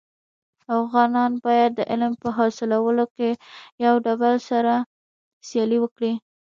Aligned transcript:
افغانان 0.79 1.31
باید 1.45 1.71
د 1.75 1.81
علم 1.91 2.13
په 2.21 2.27
حاصلولو 2.37 3.05
کي 3.15 3.29
يو 3.85 3.93
دبل 4.07 4.35
سره 4.49 4.73
سیالي 5.47 5.77
وکړي. 5.81 6.13